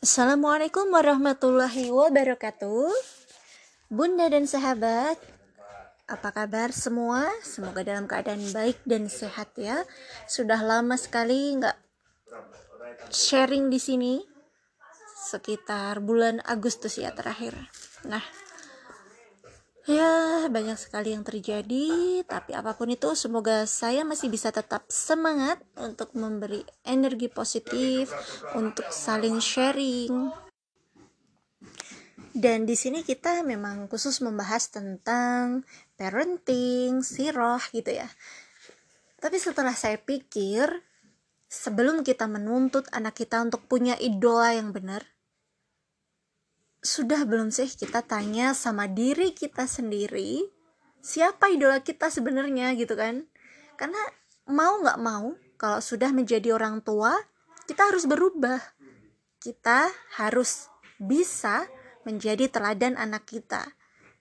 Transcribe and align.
Assalamualaikum 0.00 0.96
warahmatullahi 0.96 1.92
wabarakatuh. 1.92 2.88
Bunda 3.92 4.32
dan 4.32 4.48
sahabat 4.48 5.20
Apa 6.08 6.32
kabar 6.32 6.72
semua? 6.72 7.28
Semoga 7.44 7.84
dalam 7.84 8.08
keadaan 8.08 8.40
baik 8.48 8.80
dan 8.88 9.12
sehat 9.12 9.52
ya. 9.60 9.84
Sudah 10.24 10.56
lama 10.64 10.96
sekali 10.96 11.52
nggak 11.52 11.76
sharing 13.12 13.68
di 13.68 13.76
sini. 13.76 14.14
Sekitar 15.20 16.00
bulan 16.00 16.40
Agustus 16.48 16.96
ya 16.96 17.12
terakhir. 17.12 17.52
Nah 18.08 18.24
Ya, 19.88 20.44
banyak 20.52 20.76
sekali 20.76 21.16
yang 21.16 21.24
terjadi, 21.24 22.20
tapi 22.28 22.52
apa 22.52 22.76
pun 22.76 22.92
itu 22.92 23.16
semoga 23.16 23.64
saya 23.64 24.04
masih 24.04 24.28
bisa 24.28 24.52
tetap 24.52 24.84
semangat 24.92 25.56
untuk 25.80 26.12
memberi 26.12 26.60
energi 26.84 27.32
positif, 27.32 28.12
untuk 28.52 28.84
saling 28.92 29.40
sharing. 29.40 30.12
Dan 32.36 32.68
di 32.68 32.76
sini 32.76 33.00
kita 33.00 33.40
memang 33.40 33.88
khusus 33.88 34.20
membahas 34.20 34.68
tentang 34.68 35.64
parenting, 35.96 37.00
siroh 37.00 37.60
gitu 37.72 37.90
ya. 37.90 38.08
Tapi 39.16 39.36
setelah 39.40 39.72
saya 39.72 39.96
pikir, 39.96 40.68
sebelum 41.48 42.04
kita 42.04 42.28
menuntut 42.28 42.84
anak 42.92 43.16
kita 43.16 43.40
untuk 43.40 43.64
punya 43.64 43.96
idola 43.96 44.52
yang 44.52 44.76
benar, 44.76 45.08
sudah 46.80 47.28
belum 47.28 47.52
sih 47.52 47.68
kita 47.68 48.00
tanya 48.04 48.56
sama 48.56 48.88
diri 48.88 49.36
kita 49.36 49.68
sendiri 49.68 50.60
siapa 51.00 51.48
idola 51.48 51.80
kita 51.80 52.12
sebenarnya 52.12 52.76
gitu 52.76 52.94
kan? 52.94 53.24
Karena 53.76 54.00
mau 54.52 54.80
nggak 54.80 55.00
mau 55.00 55.34
kalau 55.56 55.80
sudah 55.80 56.12
menjadi 56.12 56.52
orang 56.56 56.84
tua 56.84 57.16
kita 57.64 57.88
harus 57.88 58.04
berubah. 58.04 58.60
Kita 59.40 59.88
harus 60.20 60.68
bisa 61.00 61.64
menjadi 62.04 62.52
teladan 62.52 63.00
anak 63.00 63.24
kita. 63.24 63.72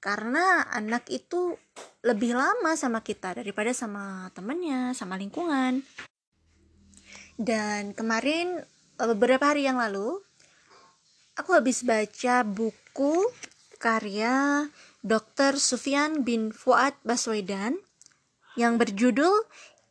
Karena 0.00 0.64
anak 0.70 1.10
itu 1.10 1.58
lebih 2.06 2.38
lama 2.38 2.72
sama 2.78 3.02
kita 3.04 3.36
daripada 3.36 3.74
sama 3.74 4.30
temennya 4.32 4.94
sama 4.94 5.18
lingkungan. 5.18 5.82
Dan 7.34 7.92
kemarin 7.92 8.62
beberapa 8.96 9.50
hari 9.50 9.66
yang 9.66 9.82
lalu 9.82 10.22
aku 11.36 11.58
habis 11.58 11.82
baca 11.86 12.42
buku 12.46 13.26
karya 13.78 14.66
Dr. 15.00 15.56
Sufyan 15.56 16.22
bin 16.26 16.52
Fuad 16.52 16.94
Baswedan 17.02 17.80
yang 18.58 18.76
berjudul 18.76 19.46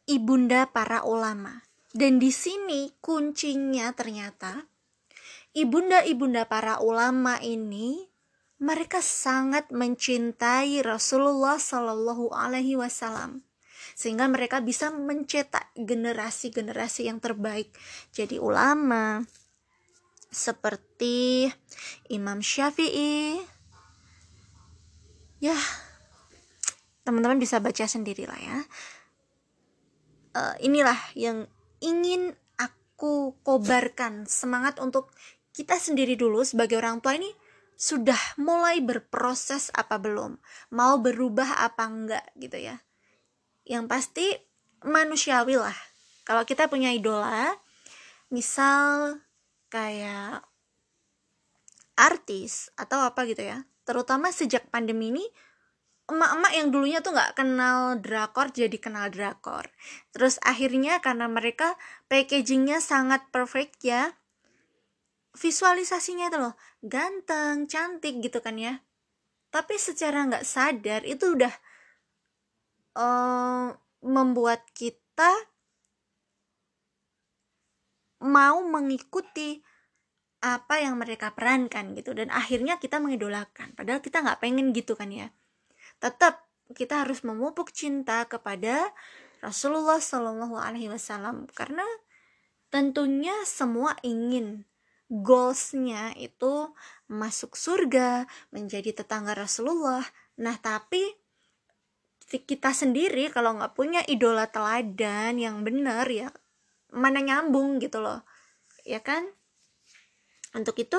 Ibunda 0.05 0.69
Para 0.69 1.01
Ulama. 1.05 1.65
Dan 1.89 2.21
di 2.21 2.29
sini 2.29 2.93
kuncinya 3.01 3.89
ternyata 3.97 4.69
ibunda-ibunda 5.57 6.45
para 6.45 6.77
ulama 6.77 7.41
ini 7.41 8.05
mereka 8.61 9.01
sangat 9.01 9.73
mencintai 9.73 10.85
Rasulullah 10.85 11.57
Shallallahu 11.57 12.29
Alaihi 12.29 12.77
Wasallam 12.77 13.41
sehingga 13.97 14.29
mereka 14.29 14.61
bisa 14.61 14.93
mencetak 14.93 15.73
generasi-generasi 15.73 17.09
yang 17.09 17.17
terbaik 17.17 17.73
jadi 18.13 18.37
ulama 18.37 19.25
seperti 20.29 21.49
Imam 22.09 22.41
Syafi'i. 22.41 23.41
Ya, 25.41 25.57
teman-teman 27.03 27.41
bisa 27.41 27.57
baca 27.57 27.85
sendiri 27.89 28.29
lah 28.29 28.39
ya. 28.39 28.57
Uh, 30.37 30.55
inilah 30.61 30.97
yang 31.17 31.49
ingin 31.81 32.37
aku 32.55 33.33
kobarkan 33.41 34.29
semangat 34.29 34.77
untuk 34.77 35.09
kita 35.55 35.75
sendiri 35.75 36.13
dulu 36.13 36.45
sebagai 36.45 36.77
orang 36.77 37.01
tua 37.01 37.17
ini 37.17 37.27
sudah 37.79 38.19
mulai 38.35 38.83
berproses 38.83 39.71
apa 39.71 39.95
belum 39.95 40.35
mau 40.75 40.99
berubah 40.99 41.63
apa 41.63 41.87
enggak 41.87 42.27
gitu 42.35 42.59
ya 42.59 42.83
yang 43.63 43.87
pasti 43.87 44.35
manusiawi 44.83 45.55
lah 45.55 45.75
kalau 46.27 46.43
kita 46.43 46.67
punya 46.67 46.91
idola 46.91 47.55
misal 48.27 49.23
kayak 49.69 50.43
artis 51.95 52.73
atau 52.75 53.05
apa 53.05 53.25
gitu 53.29 53.45
ya. 53.45 53.65
Terutama 53.85 54.29
sejak 54.29 54.69
pandemi 54.69 55.13
ini 55.13 55.25
emak-emak 56.09 56.53
yang 56.57 56.67
dulunya 56.73 56.99
tuh 57.05 57.13
nggak 57.13 57.37
kenal 57.37 58.01
drakor 58.01 58.49
jadi 58.49 58.77
kenal 58.81 59.13
drakor. 59.13 59.69
Terus 60.09 60.41
akhirnya 60.41 60.97
karena 60.99 61.29
mereka 61.29 61.77
packagingnya 62.09 62.81
sangat 62.81 63.29
perfect 63.29 63.85
ya 63.85 64.17
visualisasinya 65.37 66.33
itu 66.33 66.37
loh 66.41 66.57
ganteng 66.81 67.69
cantik 67.69 68.19
gitu 68.19 68.41
kan 68.41 68.57
ya. 68.57 68.81
Tapi 69.53 69.77
secara 69.77 70.25
nggak 70.25 70.45
sadar 70.45 71.01
itu 71.05 71.37
udah 71.37 71.53
uh, 72.97 73.69
membuat 74.01 74.65
kita 74.73 75.48
mau 78.23 78.63
mengikuti 78.63 79.59
apa 80.39 80.79
yang 80.79 80.95
mereka 80.95 81.35
perankan 81.35 81.95
gitu. 81.95 82.15
Dan 82.15 82.31
akhirnya 82.31 82.79
kita 82.79 82.99
mengidolakan. 82.99 83.75
Padahal 83.75 83.99
kita 83.99 84.23
nggak 84.23 84.39
pengen 84.39 84.71
gitu 84.71 84.95
kan 84.95 85.11
ya. 85.11 85.27
Tetap 85.99 86.47
kita 86.75 87.03
harus 87.03 87.25
memupuk 87.25 87.73
cinta 87.75 88.23
kepada 88.29 88.91
Rasulullah 89.43 89.99
Shallallahu 89.99 90.55
Alaihi 90.55 90.91
Wasallam. 90.91 91.47
Karena 91.51 91.83
tentunya 92.71 93.35
semua 93.43 93.95
ingin 94.05 94.63
goalsnya 95.09 96.13
itu 96.21 96.69
masuk 97.09 97.57
surga 97.57 98.29
menjadi 98.53 98.93
tetangga 99.03 99.33
Rasulullah. 99.33 100.05
Nah 100.37 100.55
tapi 100.61 101.01
kita 102.29 102.77
sendiri 102.77 103.33
kalau 103.33 103.57
nggak 103.57 103.73
punya 103.73 104.05
idola 104.05 104.45
teladan 104.45 105.41
yang 105.41 105.65
benar 105.65 106.05
ya 106.05 106.29
mana 106.93 107.21
nyambung 107.21 107.77
gitu 107.81 108.01
loh. 108.01 108.25
Ya 108.85 109.01
kan? 109.03 109.27
Untuk 110.53 110.77
itu 110.81 110.97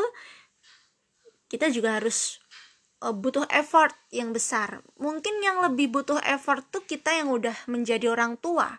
kita 1.50 1.66
juga 1.74 1.98
harus 1.98 2.38
uh, 3.02 3.14
butuh 3.14 3.48
effort 3.50 3.92
yang 4.14 4.30
besar. 4.30 4.86
Mungkin 5.00 5.42
yang 5.42 5.58
lebih 5.64 5.90
butuh 5.90 6.22
effort 6.22 6.62
tuh 6.70 6.86
kita 6.86 7.10
yang 7.10 7.34
udah 7.34 7.54
menjadi 7.66 8.12
orang 8.12 8.38
tua 8.38 8.78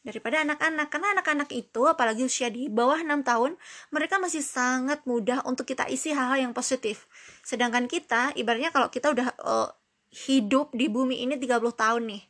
daripada 0.00 0.40
anak-anak. 0.40 0.88
Karena 0.88 1.08
anak-anak 1.20 1.50
itu 1.52 1.84
apalagi 1.84 2.24
usia 2.24 2.48
di 2.48 2.72
bawah 2.72 2.96
6 2.96 3.28
tahun 3.28 3.52
mereka 3.92 4.16
masih 4.16 4.40
sangat 4.40 5.04
mudah 5.04 5.44
untuk 5.44 5.68
kita 5.68 5.84
isi 5.92 6.16
hal-hal 6.16 6.48
yang 6.48 6.54
positif. 6.56 7.04
Sedangkan 7.44 7.84
kita 7.90 8.32
ibaratnya 8.38 8.72
kalau 8.72 8.88
kita 8.88 9.12
udah 9.12 9.28
uh, 9.44 9.68
hidup 10.08 10.72
di 10.72 10.88
bumi 10.88 11.20
ini 11.28 11.36
30 11.36 11.60
tahun 11.76 12.02
nih. 12.08 12.22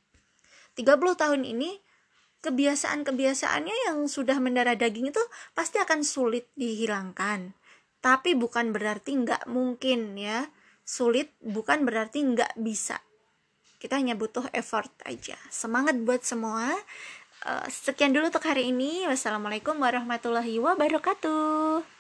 30 0.75 1.23
tahun 1.23 1.43
ini 1.47 1.88
kebiasaan-kebiasaannya 2.41 3.77
yang 3.91 4.07
sudah 4.07 4.39
mendarah 4.39 4.79
daging 4.79 5.11
itu 5.11 5.23
pasti 5.53 5.83
akan 5.83 6.07
sulit 6.07 6.47
dihilangkan. 6.55 7.55
Tapi 7.99 8.39
bukan 8.39 8.71
berarti 8.71 9.19
nggak 9.19 9.51
mungkin 9.51 10.15
ya. 10.15 10.47
Sulit 10.87 11.35
bukan 11.43 11.83
berarti 11.85 12.23
nggak 12.23 12.57
bisa. 12.63 13.03
Kita 13.79 13.99
hanya 13.99 14.19
butuh 14.19 14.47
effort 14.55 14.91
aja. 15.07 15.39
Semangat 15.51 15.99
buat 16.03 16.23
semua. 16.27 16.75
Uh, 17.47 17.67
sekian 17.71 18.11
dulu 18.11 18.31
untuk 18.31 18.47
hari 18.47 18.71
ini. 18.75 19.07
Wassalamualaikum 19.07 19.79
warahmatullahi 19.79 20.59
wabarakatuh. 20.59 21.98